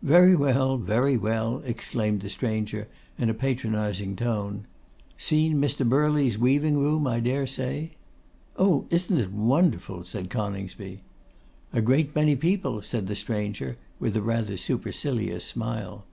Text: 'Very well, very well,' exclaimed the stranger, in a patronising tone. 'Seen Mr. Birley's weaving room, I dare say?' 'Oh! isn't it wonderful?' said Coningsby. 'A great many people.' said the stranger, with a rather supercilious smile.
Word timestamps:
'Very 0.00 0.34
well, 0.34 0.78
very 0.78 1.18
well,' 1.18 1.60
exclaimed 1.62 2.22
the 2.22 2.30
stranger, 2.30 2.86
in 3.18 3.28
a 3.28 3.34
patronising 3.34 4.16
tone. 4.16 4.64
'Seen 5.18 5.60
Mr. 5.60 5.86
Birley's 5.86 6.38
weaving 6.38 6.78
room, 6.78 7.06
I 7.06 7.20
dare 7.20 7.46
say?' 7.46 7.90
'Oh! 8.56 8.86
isn't 8.88 9.18
it 9.18 9.30
wonderful?' 9.30 10.04
said 10.04 10.30
Coningsby. 10.30 11.02
'A 11.74 11.82
great 11.82 12.16
many 12.16 12.34
people.' 12.34 12.80
said 12.80 13.08
the 13.08 13.14
stranger, 13.14 13.76
with 14.00 14.16
a 14.16 14.22
rather 14.22 14.56
supercilious 14.56 15.44
smile. 15.44 16.06